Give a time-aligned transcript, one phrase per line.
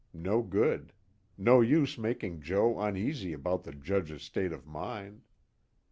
[0.15, 0.93] No good.
[1.37, 5.25] No use making Joe uneasy about the Judge's state of mind.